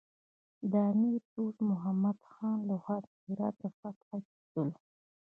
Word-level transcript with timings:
د 0.71 0.73
امیر 0.91 1.21
دوست 1.33 1.59
محمد 1.71 2.17
خان 2.31 2.57
له 2.69 2.75
خوا 2.83 2.97
د 3.05 3.07
هرات 3.25 3.55
د 3.61 3.63
فتح 3.77 4.11
کېدلو. 4.29 4.65